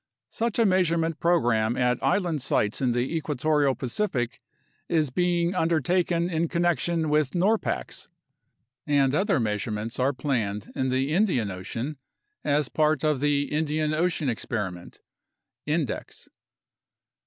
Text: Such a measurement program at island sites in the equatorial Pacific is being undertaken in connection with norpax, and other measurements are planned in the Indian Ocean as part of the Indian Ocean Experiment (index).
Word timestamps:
Such 0.31 0.57
a 0.57 0.65
measurement 0.65 1.19
program 1.19 1.77
at 1.77 2.01
island 2.01 2.41
sites 2.41 2.81
in 2.81 2.91
the 2.91 3.15
equatorial 3.15 3.75
Pacific 3.75 4.41
is 4.89 5.11
being 5.11 5.53
undertaken 5.53 6.27
in 6.27 6.47
connection 6.47 7.07
with 7.07 7.35
norpax, 7.35 8.07
and 8.87 9.13
other 9.13 9.39
measurements 9.39 9.99
are 9.99 10.11
planned 10.11 10.71
in 10.75 10.89
the 10.89 11.13
Indian 11.13 11.51
Ocean 11.51 11.97
as 12.43 12.67
part 12.67 13.03
of 13.03 13.19
the 13.19 13.51
Indian 13.51 13.93
Ocean 13.93 14.27
Experiment 14.27 15.01
(index). 15.67 16.27